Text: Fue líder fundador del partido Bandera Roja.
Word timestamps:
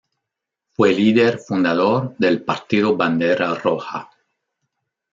Fue 0.71 0.93
líder 0.93 1.37
fundador 1.37 2.15
del 2.17 2.41
partido 2.43 2.97
Bandera 2.97 3.53
Roja. 3.53 4.09